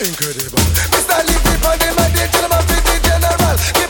[0.00, 0.56] Incredible.
[0.96, 1.20] Mr.
[1.28, 1.92] Lee, my day,
[3.04, 3.89] general.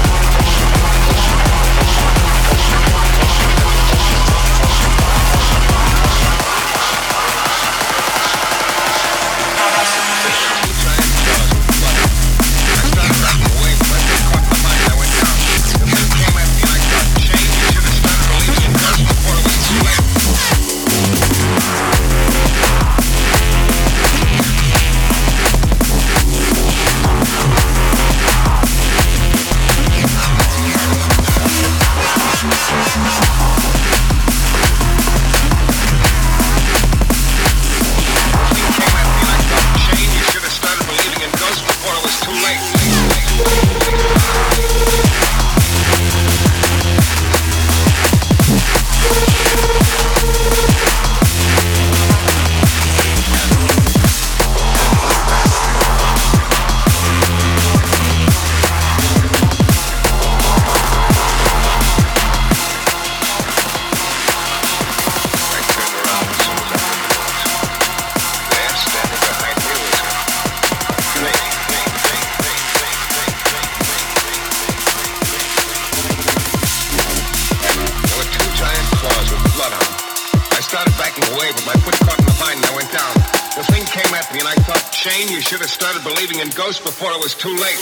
[83.91, 87.11] came at me and I thought, Shane, you should have started believing in ghosts before
[87.11, 87.77] it was too late.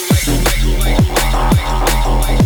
[0.83, 0.97] Late, late,
[2.03, 2.38] too late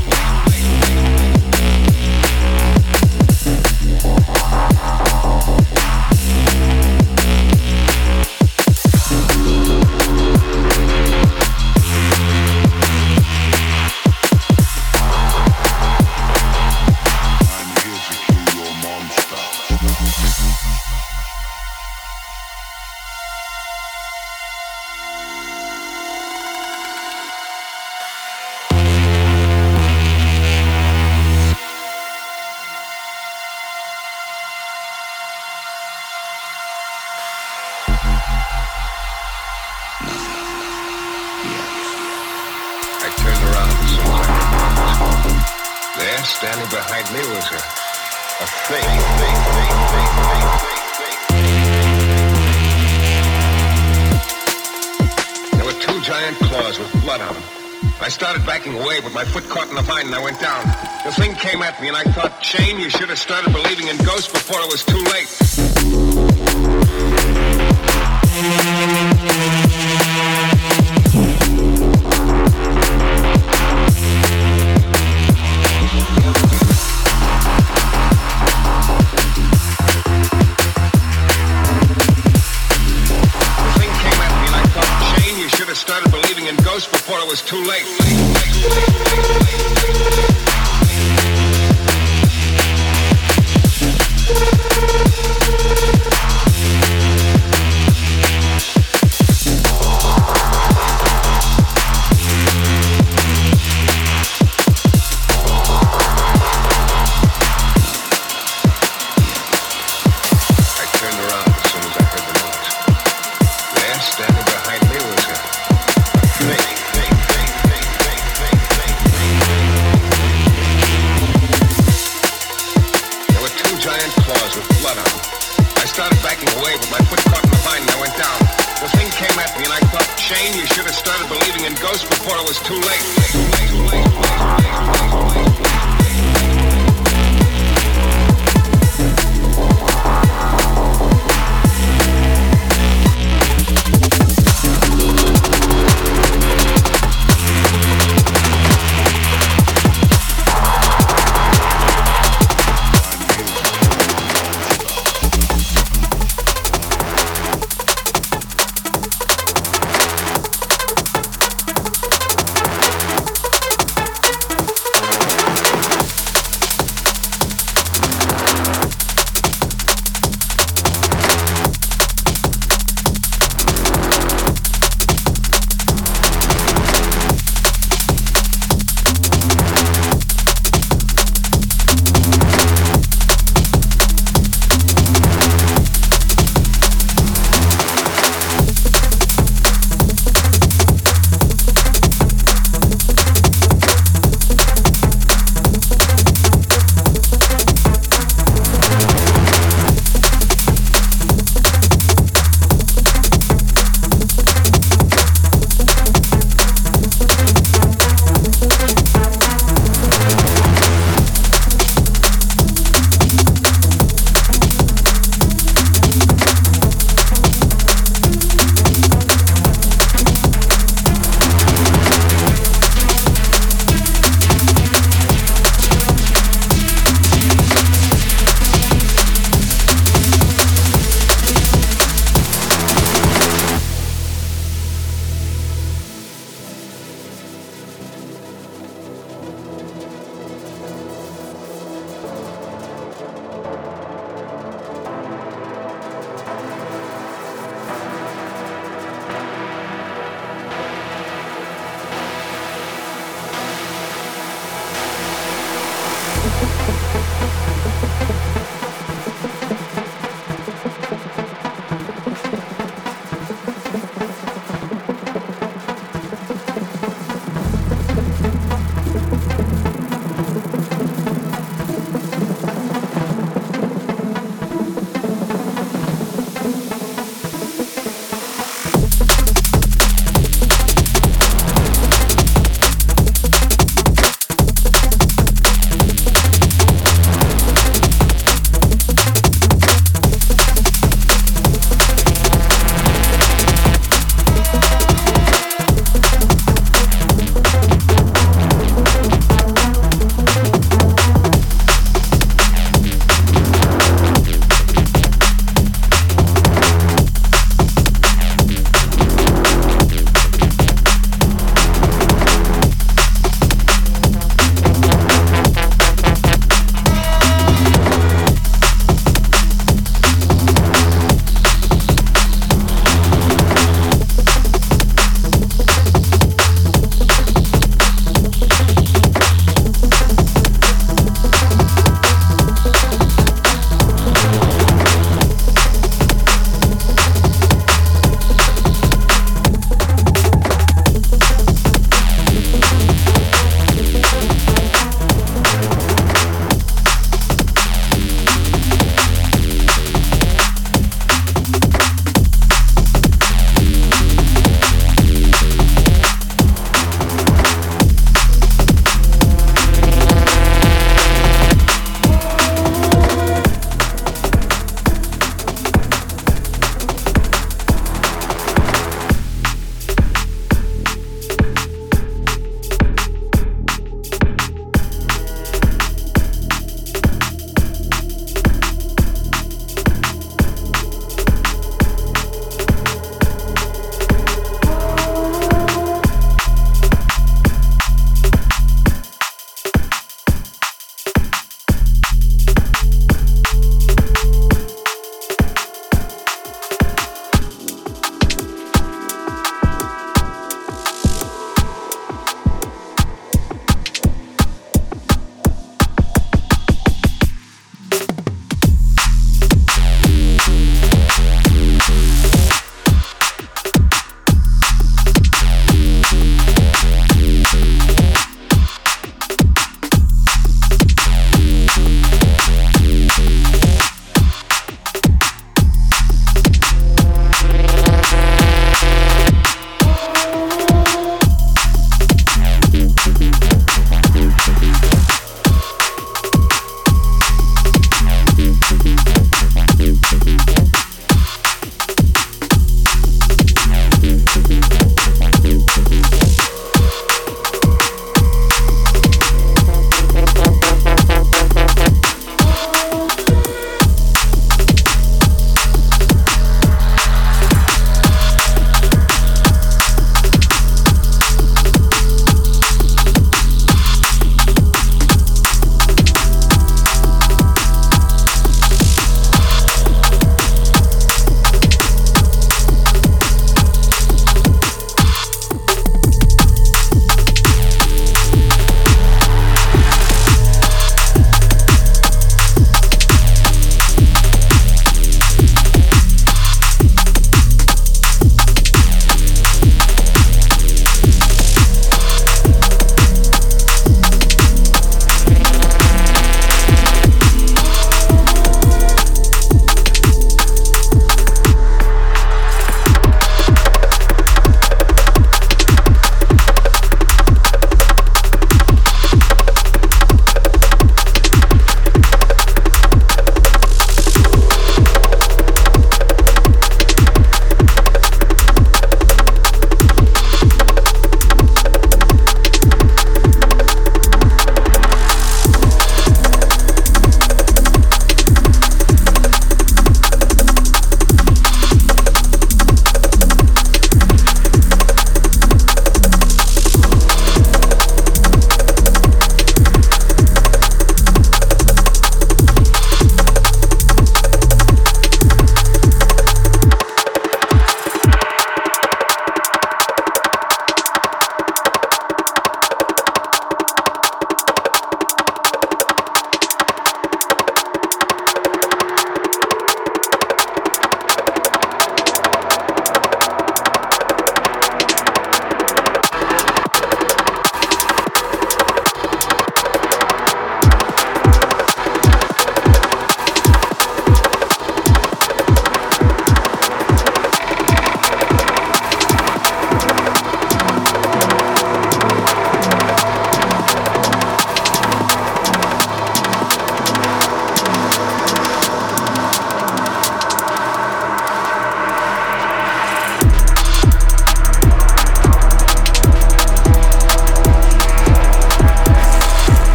[62.58, 62.77] shame.
[62.79, 65.42] You should have started believing in ghosts before it was too late.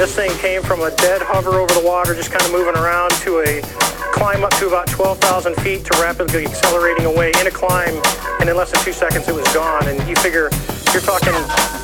[0.00, 3.14] This thing came from a dead hover over the water, just kind of moving around,
[3.22, 3.62] to a
[4.10, 7.94] climb up to about 12,000 feet to rapidly accelerating away in a climb,
[8.40, 9.86] and in less than two seconds it was gone.
[9.86, 10.50] And you figure
[10.90, 11.36] you're talking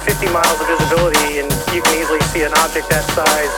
[0.02, 3.52] 50 miles of visibility, and you can easily see an object that size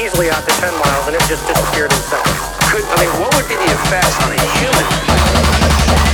[0.00, 2.40] easily out to 10 miles, and it just disappeared in seconds.
[2.72, 6.11] Could, I mean, what would be the effects on a human